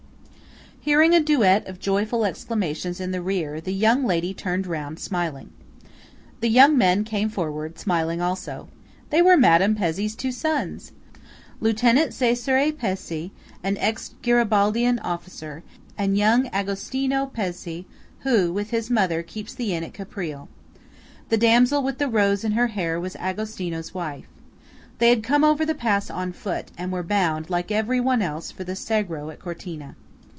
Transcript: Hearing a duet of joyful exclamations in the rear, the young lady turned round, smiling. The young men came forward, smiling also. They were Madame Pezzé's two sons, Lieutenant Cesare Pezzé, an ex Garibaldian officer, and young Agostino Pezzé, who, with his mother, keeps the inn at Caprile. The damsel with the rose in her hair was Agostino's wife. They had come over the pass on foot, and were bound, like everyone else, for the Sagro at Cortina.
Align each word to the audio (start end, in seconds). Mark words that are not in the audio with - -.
Hearing 0.83 1.13
a 1.13 1.19
duet 1.19 1.67
of 1.67 1.79
joyful 1.79 2.25
exclamations 2.25 2.99
in 2.99 3.11
the 3.11 3.21
rear, 3.21 3.61
the 3.61 3.71
young 3.71 4.03
lady 4.03 4.33
turned 4.33 4.65
round, 4.65 4.97
smiling. 4.99 5.51
The 6.39 6.47
young 6.49 6.75
men 6.75 7.03
came 7.03 7.29
forward, 7.29 7.77
smiling 7.77 8.19
also. 8.19 8.67
They 9.11 9.21
were 9.21 9.37
Madame 9.37 9.75
Pezzé's 9.75 10.15
two 10.15 10.31
sons, 10.31 10.91
Lieutenant 11.59 12.15
Cesare 12.15 12.71
Pezzé, 12.71 13.29
an 13.63 13.77
ex 13.77 14.15
Garibaldian 14.23 14.97
officer, 15.03 15.61
and 15.99 16.17
young 16.17 16.47
Agostino 16.51 17.27
Pezzé, 17.27 17.85
who, 18.21 18.51
with 18.51 18.71
his 18.71 18.89
mother, 18.89 19.21
keeps 19.21 19.53
the 19.53 19.75
inn 19.75 19.83
at 19.83 19.93
Caprile. 19.93 20.47
The 21.29 21.37
damsel 21.37 21.83
with 21.83 21.99
the 21.99 22.09
rose 22.09 22.43
in 22.43 22.53
her 22.53 22.67
hair 22.69 22.99
was 22.99 23.15
Agostino's 23.17 23.93
wife. 23.93 24.25
They 24.97 25.09
had 25.09 25.21
come 25.21 25.43
over 25.43 25.63
the 25.63 25.75
pass 25.75 26.09
on 26.09 26.33
foot, 26.33 26.71
and 26.75 26.91
were 26.91 27.03
bound, 27.03 27.51
like 27.51 27.69
everyone 27.71 28.23
else, 28.23 28.49
for 28.49 28.63
the 28.63 28.75
Sagro 28.75 29.29
at 29.31 29.37
Cortina. 29.39 29.95